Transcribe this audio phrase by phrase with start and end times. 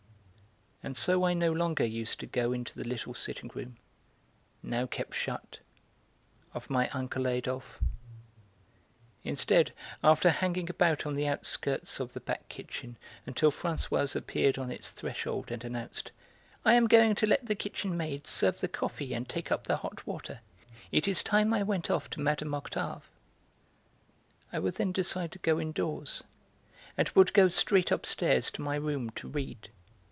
[0.83, 3.77] And so I no longer used to go into the little sitting room
[4.63, 5.59] (now kept shut)
[6.55, 7.77] of my uncle Adolphe;
[9.23, 14.71] instead, after hanging about on the outskirts of the back kitchen until Françoise appeared on
[14.71, 16.09] its threshold and announced:
[16.65, 19.77] "I am going to let the kitchen maid serve the coffee and take up the
[19.77, 20.39] hot water;
[20.91, 22.55] it is time I went off to Mme.
[22.55, 23.03] Octave,"
[24.51, 26.23] I would then decide to go indoors,
[26.97, 29.69] and would go straight upstairs to my room to read.